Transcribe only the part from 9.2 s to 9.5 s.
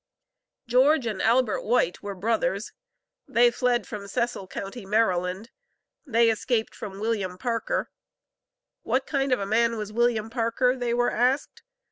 of a